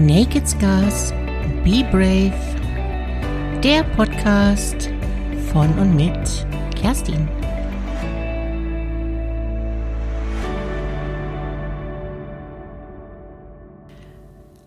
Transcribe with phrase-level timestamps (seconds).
[0.00, 1.10] Naked Scars,
[1.64, 2.32] Be Brave,
[3.64, 4.90] der Podcast
[5.50, 6.46] von und mit
[6.76, 7.28] Kerstin.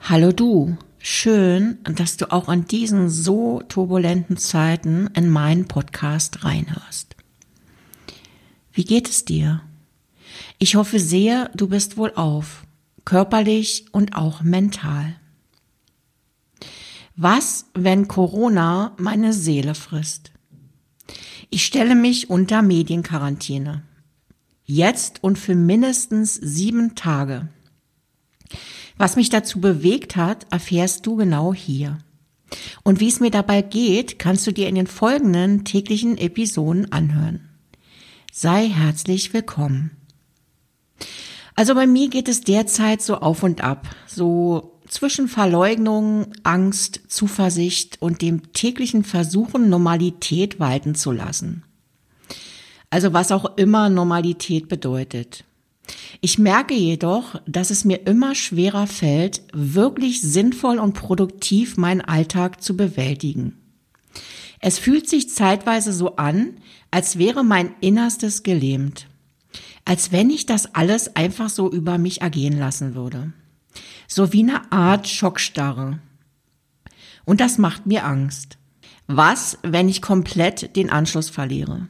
[0.02, 7.16] Hallo du, schön, dass du auch an diesen so turbulenten Zeiten in meinen Podcast reinhörst.
[8.74, 9.62] Wie geht es dir?
[10.60, 12.66] Ich hoffe sehr, du bist wohl auf,
[13.06, 15.16] körperlich und auch mental.
[17.16, 20.32] Was, wenn Corona meine Seele frisst?
[21.50, 23.84] Ich stelle mich unter Medienquarantäne.
[24.64, 27.50] Jetzt und für mindestens sieben Tage.
[28.98, 31.98] Was mich dazu bewegt hat, erfährst du genau hier.
[32.84, 37.50] Und wie es mir dabei geht, kannst du dir in den folgenden täglichen Episoden anhören.
[38.32, 39.92] Sei herzlich willkommen.
[41.56, 47.98] Also bei mir geht es derzeit so auf und ab, so zwischen Verleugnung, Angst, Zuversicht
[48.00, 51.64] und dem täglichen Versuchen, Normalität walten zu lassen.
[52.92, 55.46] Also was auch immer Normalität bedeutet.
[56.20, 62.62] Ich merke jedoch, dass es mir immer schwerer fällt, wirklich sinnvoll und produktiv meinen Alltag
[62.62, 63.58] zu bewältigen.
[64.60, 66.58] Es fühlt sich zeitweise so an,
[66.92, 69.08] als wäre mein Innerstes gelähmt
[69.86, 73.34] als wenn ich das alles einfach so über mich ergehen lassen würde.
[74.14, 76.00] So wie eine Art Schockstarre.
[77.24, 78.58] Und das macht mir Angst.
[79.08, 81.88] Was, wenn ich komplett den Anschluss verliere?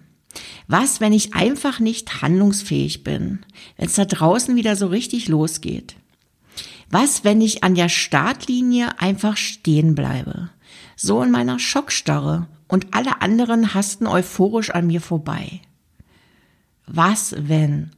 [0.68, 3.44] Was, wenn ich einfach nicht handlungsfähig bin,
[3.76, 5.96] wenn es da draußen wieder so richtig losgeht?
[6.92, 10.52] Was, wenn ich an der Startlinie einfach stehen bleibe,
[10.96, 15.62] so in meiner Schockstarre und alle anderen hasten euphorisch an mir vorbei?
[16.86, 17.90] Was wenn?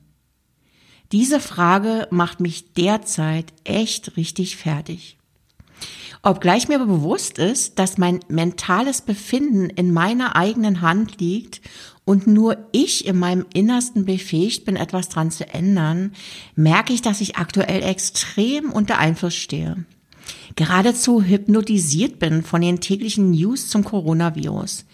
[1.14, 5.20] Diese Frage macht mich derzeit echt richtig fertig.
[6.24, 11.62] Obgleich mir bewusst ist, dass mein mentales Befinden in meiner eigenen Hand liegt
[12.04, 16.14] und nur ich in meinem Innersten befähigt bin, etwas dran zu ändern,
[16.56, 19.86] merke ich, dass ich aktuell extrem unter Einfluss stehe.
[20.56, 24.86] Geradezu hypnotisiert bin von den täglichen News zum Coronavirus,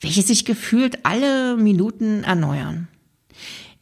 [0.00, 2.86] welche sich gefühlt alle Minuten erneuern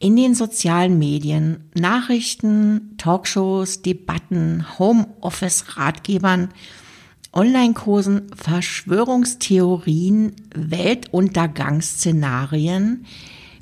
[0.05, 6.49] in den sozialen Medien, Nachrichten, Talkshows, Debatten, Homeoffice-Ratgebern,
[7.33, 13.07] Online-Kursen, Verschwörungstheorien, Weltuntergangsszenarien,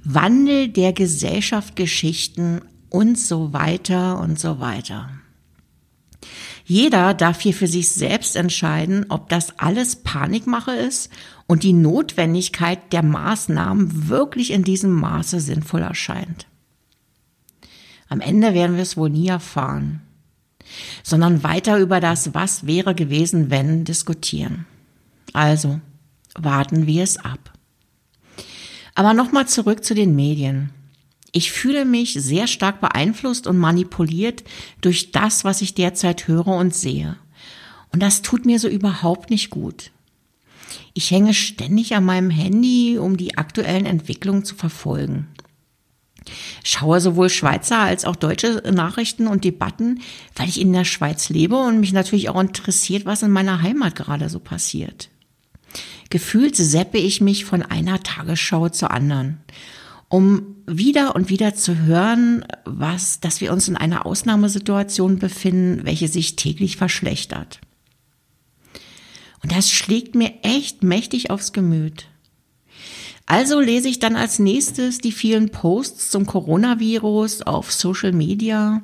[0.03, 5.11] Wandel der Gesellschaft, Geschichten und so weiter und so weiter.
[6.65, 11.11] Jeder darf hier für sich selbst entscheiden, ob das alles Panikmache ist
[11.45, 16.47] und die Notwendigkeit der Maßnahmen wirklich in diesem Maße sinnvoll erscheint.
[18.07, 20.01] Am Ende werden wir es wohl nie erfahren,
[21.03, 24.65] sondern weiter über das Was wäre gewesen, wenn diskutieren.
[25.33, 25.81] Also
[26.35, 27.51] warten wir es ab.
[28.95, 30.69] Aber nochmal zurück zu den Medien.
[31.35, 34.43] Ich fühle mich sehr stark beeinflusst und manipuliert
[34.81, 37.17] durch das, was ich derzeit höre und sehe.
[37.91, 39.91] Und das tut mir so überhaupt nicht gut.
[40.93, 45.27] Ich hänge ständig an meinem Handy, um die aktuellen Entwicklungen zu verfolgen.
[46.63, 50.01] Schaue sowohl Schweizer als auch deutsche Nachrichten und Debatten,
[50.35, 53.95] weil ich in der Schweiz lebe und mich natürlich auch interessiert, was in meiner Heimat
[53.95, 55.09] gerade so passiert.
[56.11, 59.39] Gefühlt seppe ich mich von einer Tagesschau zur anderen
[60.13, 66.07] um wieder und wieder zu hören, was, dass wir uns in einer Ausnahmesituation befinden, welche
[66.07, 67.59] sich täglich verschlechtert.
[69.41, 72.05] Und das schlägt mir echt mächtig aufs Gemüt.
[73.25, 78.83] Also lese ich dann als nächstes die vielen Posts zum Coronavirus auf Social Media,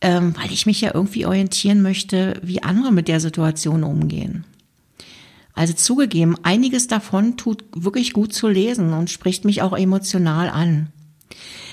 [0.00, 4.46] ähm, weil ich mich ja irgendwie orientieren möchte, wie andere mit der Situation umgehen.
[5.54, 10.88] Also zugegeben, einiges davon tut wirklich gut zu lesen und spricht mich auch emotional an.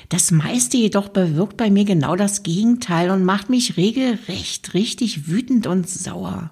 [0.09, 5.67] Das meiste jedoch bewirkt bei mir genau das Gegenteil und macht mich regelrecht richtig wütend
[5.67, 6.51] und sauer.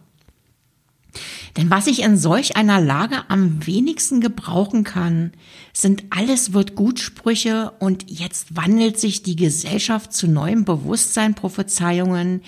[1.57, 5.33] Denn was ich in solch einer Lage am wenigsten gebrauchen kann,
[5.73, 12.41] sind alles wird Gutsprüche und jetzt wandelt sich die Gesellschaft zu neuem Bewusstsein Prophezeiungen,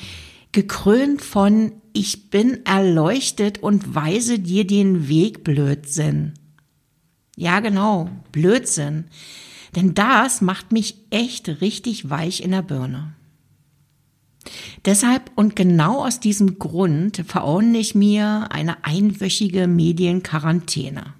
[0.51, 6.33] gekrönt von Ich bin erleuchtet und weise dir den Weg, Blödsinn.
[7.35, 9.05] Ja, genau, Blödsinn.
[9.75, 13.13] Denn das macht mich echt richtig weich in der Birne.
[14.85, 21.13] Deshalb und genau aus diesem Grund verordne ich mir eine einwöchige Medienquarantäne.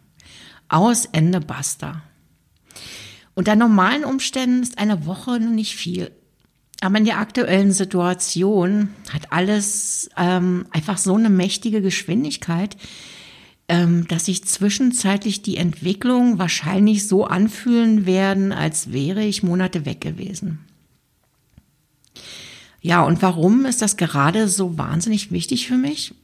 [0.68, 2.02] Aus Ende basta.
[3.36, 6.12] Unter normalen Umständen ist eine Woche nicht viel.
[6.82, 12.76] Aber in der aktuellen Situation hat alles ähm, einfach so eine mächtige Geschwindigkeit,
[13.70, 20.02] ähm, dass sich zwischenzeitlich die Entwicklung wahrscheinlich so anfühlen werden, als wäre ich Monate weg
[20.02, 20.60] gewesen.
[22.82, 26.16] Ja, und warum ist das gerade so wahnsinnig wichtig für mich?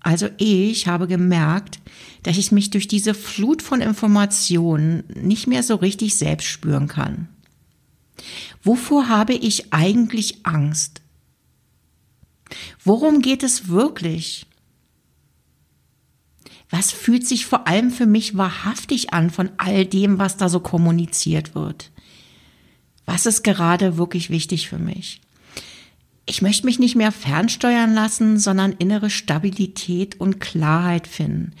[0.00, 1.80] Also ich habe gemerkt,
[2.22, 7.28] dass ich mich durch diese Flut von Informationen nicht mehr so richtig selbst spüren kann.
[8.66, 11.00] Wovor habe ich eigentlich Angst?
[12.82, 14.46] Worum geht es wirklich?
[16.68, 20.58] Was fühlt sich vor allem für mich wahrhaftig an von all dem, was da so
[20.58, 21.92] kommuniziert wird?
[23.04, 25.20] Was ist gerade wirklich wichtig für mich?
[26.26, 31.52] Ich möchte mich nicht mehr fernsteuern lassen, sondern innere Stabilität und Klarheit finden.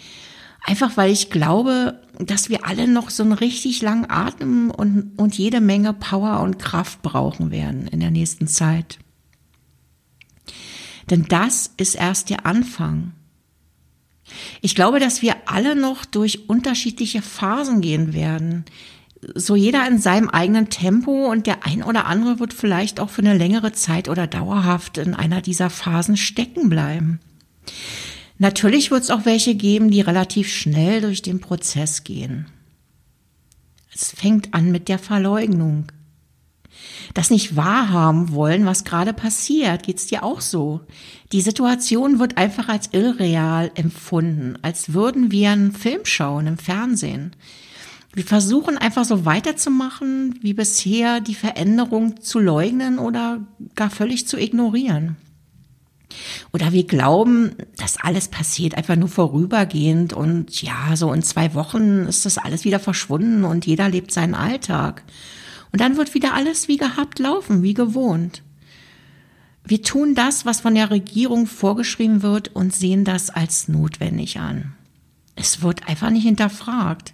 [0.66, 5.38] Einfach weil ich glaube, dass wir alle noch so einen richtig langen Atem und, und
[5.38, 8.98] jede Menge Power und Kraft brauchen werden in der nächsten Zeit.
[11.08, 13.12] Denn das ist erst der Anfang.
[14.60, 18.64] Ich glaube, dass wir alle noch durch unterschiedliche Phasen gehen werden
[19.34, 23.22] so jeder in seinem eigenen Tempo und der ein oder andere wird vielleicht auch für
[23.22, 27.20] eine längere Zeit oder dauerhaft in einer dieser Phasen stecken bleiben.
[28.38, 32.46] Natürlich wird es auch welche geben, die relativ schnell durch den Prozess gehen.
[33.94, 35.86] Es fängt an mit der Verleugnung.
[37.14, 40.82] Das nicht wahrhaben wollen, was gerade passiert, geht's dir auch so.
[41.32, 47.34] Die Situation wird einfach als irreal empfunden, als würden wir einen Film schauen im Fernsehen.
[48.12, 53.40] Wir versuchen einfach so weiterzumachen wie bisher, die Veränderung zu leugnen oder
[53.74, 55.16] gar völlig zu ignorieren.
[56.52, 62.06] Oder wir glauben, dass alles passiert einfach nur vorübergehend und ja, so in zwei Wochen
[62.06, 65.02] ist das alles wieder verschwunden und jeder lebt seinen Alltag.
[65.72, 68.42] Und dann wird wieder alles wie gehabt laufen, wie gewohnt.
[69.64, 74.74] Wir tun das, was von der Regierung vorgeschrieben wird und sehen das als notwendig an.
[75.34, 77.12] Es wird einfach nicht hinterfragt.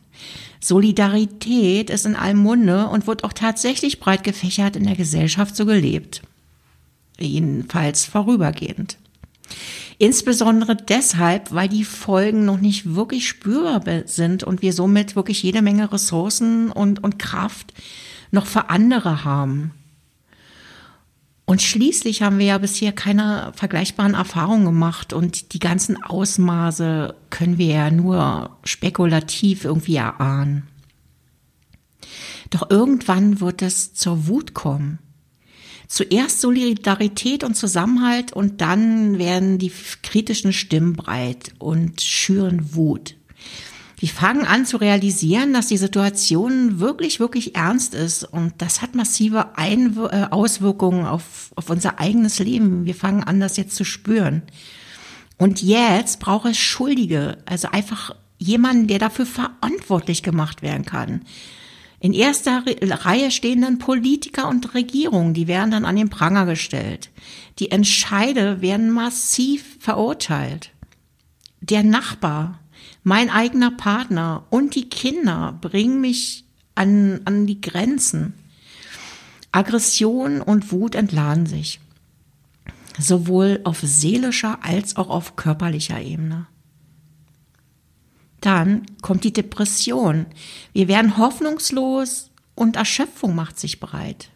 [0.60, 5.64] Solidarität ist in allem Munde und wird auch tatsächlich breit gefächert in der Gesellschaft so
[5.66, 6.22] gelebt.
[7.18, 8.98] Jedenfalls vorübergehend.
[9.98, 15.62] Insbesondere deshalb, weil die Folgen noch nicht wirklich spürbar sind und wir somit wirklich jede
[15.62, 17.72] Menge Ressourcen und, und Kraft
[18.30, 19.72] noch für andere haben.
[21.44, 27.58] Und schließlich haben wir ja bisher keine vergleichbaren Erfahrungen gemacht und die ganzen Ausmaße können
[27.58, 30.66] wir ja nur spekulativ irgendwie erahnen.
[32.50, 34.98] Doch irgendwann wird es zur Wut kommen.
[35.92, 39.70] Zuerst Solidarität und Zusammenhalt und dann werden die
[40.02, 43.14] kritischen Stimmen breit und schüren Wut.
[43.98, 48.94] Wir fangen an zu realisieren, dass die Situation wirklich, wirklich ernst ist und das hat
[48.94, 52.86] massive Einw äh, Auswirkungen auf, auf unser eigenes Leben.
[52.86, 54.44] Wir fangen an, das jetzt zu spüren.
[55.36, 61.20] Und jetzt braucht es Schuldige, also einfach jemanden, der dafür verantwortlich gemacht werden kann.
[62.02, 67.10] In erster Reihe stehen dann Politiker und Regierungen, die werden dann an den Pranger gestellt.
[67.60, 70.72] Die Entscheide werden massiv verurteilt.
[71.60, 72.58] Der Nachbar,
[73.04, 76.44] mein eigener Partner und die Kinder bringen mich
[76.74, 78.34] an, an die Grenzen.
[79.52, 81.78] Aggression und Wut entladen sich.
[82.98, 86.48] Sowohl auf seelischer als auch auf körperlicher Ebene.
[88.42, 90.26] Dann kommt die Depression.
[90.74, 94.28] Wir werden hoffnungslos und Erschöpfung macht sich breit.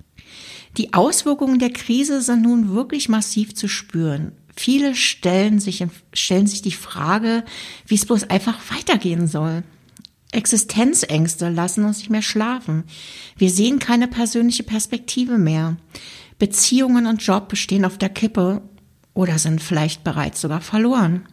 [0.76, 4.32] Die Auswirkungen der Krise sind nun wirklich massiv zu spüren.
[4.56, 5.84] Viele stellen sich,
[6.14, 7.44] stellen sich die Frage,
[7.86, 9.64] wie es bloß einfach weitergehen soll.
[10.32, 12.84] Existenzängste lassen uns nicht mehr schlafen.
[13.36, 15.76] Wir sehen keine persönliche Perspektive mehr.
[16.38, 18.62] Beziehungen und Job stehen auf der Kippe
[19.14, 21.26] oder sind vielleicht bereits sogar verloren.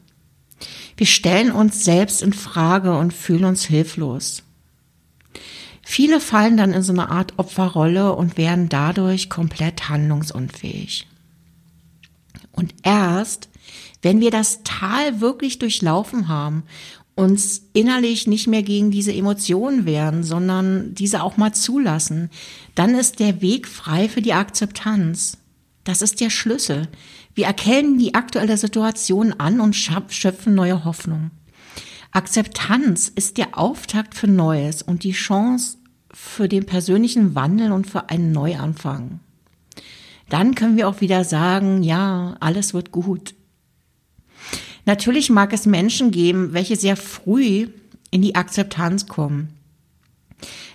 [0.98, 4.43] Wir stellen uns selbst in Frage und fühlen uns hilflos.
[5.82, 11.08] Viele fallen dann in so eine Art Opferrolle und werden dadurch komplett handlungsunfähig.
[12.53, 13.50] Und erst,
[14.01, 16.63] wenn wir das Tal wirklich durchlaufen haben,
[17.15, 22.29] uns innerlich nicht mehr gegen diese Emotionen wehren, sondern diese auch mal zulassen,
[22.75, 25.38] dann ist der Weg frei für die Akzeptanz.
[25.84, 26.88] Das ist der Schlüssel.
[27.36, 31.32] Wir erkennen die aktuelle Situation an und schöpfen neue Hoffnung.
[32.12, 35.78] Akzeptanz ist der Auftakt für Neues und die Chance
[36.12, 39.20] für den persönlichen Wandel und für einen Neuanfang
[40.34, 43.36] dann können wir auch wieder sagen, ja, alles wird gut.
[44.84, 47.68] Natürlich mag es Menschen geben, welche sehr früh
[48.10, 49.50] in die Akzeptanz kommen.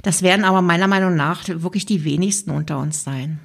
[0.03, 3.41] Das werden aber meiner Meinung nach wirklich die wenigsten unter uns sein.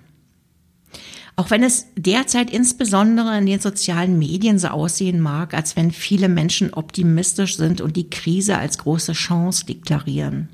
[1.36, 6.30] Auch wenn es derzeit insbesondere in den sozialen Medien so aussehen mag, als wenn viele
[6.30, 10.50] Menschen optimistisch sind und die Krise als große Chance deklarieren.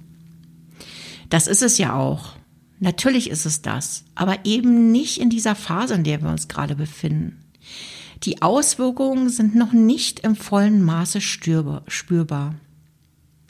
[1.30, 2.36] Das ist es ja auch.
[2.80, 6.76] Natürlich ist es das, aber eben nicht in dieser Phase, in der wir uns gerade
[6.76, 7.44] befinden.
[8.24, 12.56] Die Auswirkungen sind noch nicht im vollen Maße spürbar.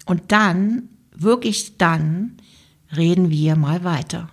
[0.06, 2.38] Und dann, wirklich dann,
[2.96, 4.30] reden wir mal weiter.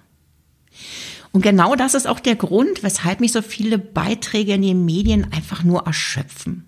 [1.37, 5.31] Und genau das ist auch der Grund, weshalb mich so viele Beiträge in den Medien
[5.35, 6.65] einfach nur erschöpfen.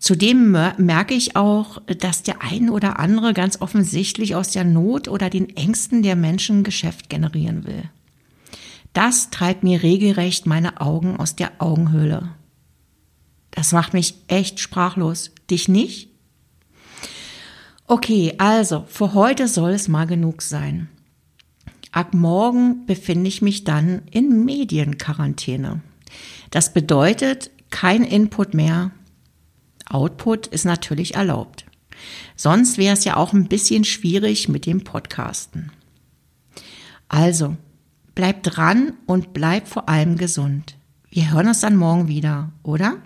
[0.00, 5.30] Zudem merke ich auch, dass der ein oder andere ganz offensichtlich aus der Not oder
[5.30, 7.84] den Ängsten der Menschen Geschäft generieren will.
[8.92, 12.30] Das treibt mir regelrecht meine Augen aus der Augenhöhle.
[13.52, 15.30] Das macht mich echt sprachlos.
[15.48, 16.08] Dich nicht?
[17.86, 20.88] Okay, also, für heute soll es mal genug sein.
[21.96, 25.80] Ab morgen befinde ich mich dann in Medienquarantäne.
[26.50, 28.90] Das bedeutet kein Input mehr.
[29.88, 31.64] Output ist natürlich erlaubt.
[32.36, 35.72] Sonst wäre es ja auch ein bisschen schwierig mit dem Podcasten.
[37.08, 37.56] Also,
[38.14, 40.76] bleib dran und bleib vor allem gesund.
[41.08, 42.98] Wir hören uns dann morgen wieder, oder?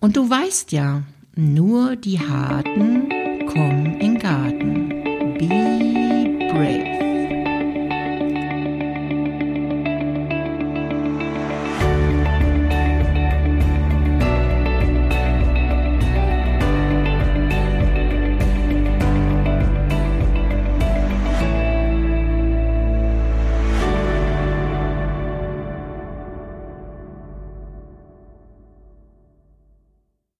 [0.00, 1.04] Und du weißt ja,
[1.34, 3.08] nur die Harten
[3.46, 4.85] kommen in Garten.